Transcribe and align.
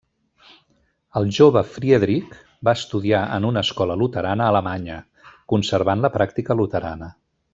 El 1.19 1.27
jove 1.37 1.61
Friedrich 1.73 2.31
va 2.69 2.73
estudiar 2.79 3.21
en 3.37 3.45
una 3.51 3.63
escola 3.69 3.99
luterana 4.03 4.49
alemanya, 4.55 4.97
conservant 5.55 6.03
la 6.07 6.13
pràctica 6.19 6.61
luterana. 6.63 7.13